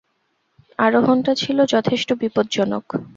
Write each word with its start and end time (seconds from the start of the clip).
আরোহণটা 0.79 1.31
ছিল 1.35 1.57
যথেষ্ট 1.73 2.09
বিপজ্জনক। 2.21 2.85